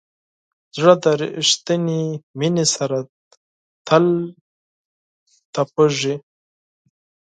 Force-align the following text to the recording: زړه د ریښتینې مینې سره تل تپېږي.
زړه 0.77 0.93
د 1.03 1.05
ریښتینې 1.21 2.01
مینې 2.39 2.65
سره 2.75 2.97
تل 3.87 4.05
تپېږي. 5.53 6.15